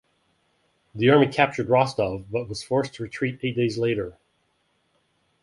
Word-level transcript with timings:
The 0.95 1.11
army 1.11 1.27
captured 1.27 1.69
Rostov, 1.69 2.25
but 2.31 2.49
was 2.49 2.63
forced 2.63 2.95
to 2.95 3.03
retreat 3.03 3.39
eight 3.43 3.55
days 3.55 3.77
later. 3.77 4.17